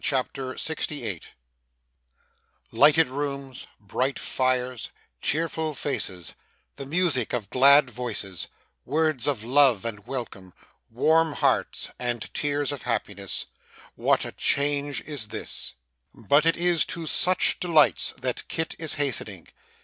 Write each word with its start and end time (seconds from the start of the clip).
CHAPTER 0.03 0.57
68 0.57 1.27
Lighted 2.71 3.07
rooms, 3.07 3.67
bright 3.79 4.17
fires, 4.17 4.89
cheerful 5.21 5.75
faces, 5.75 6.33
the 6.75 6.87
music 6.87 7.33
of 7.33 7.51
glad 7.51 7.87
voices, 7.91 8.47
words 8.83 9.27
of 9.27 9.43
love 9.43 9.85
and 9.85 10.07
welcome, 10.07 10.55
warm 10.89 11.33
hearts, 11.33 11.91
and 11.99 12.33
tears 12.33 12.71
of 12.71 12.81
happiness 12.81 13.45
what 13.95 14.25
a 14.25 14.31
change 14.31 15.01
is 15.01 15.27
this! 15.27 15.75
But 16.15 16.47
it 16.47 16.57
is 16.57 16.83
to 16.85 17.05
such 17.05 17.59
delights 17.59 18.15
that 18.17 18.47
Kit 18.47 18.73
is 18.79 18.95
hastening. 18.95 19.49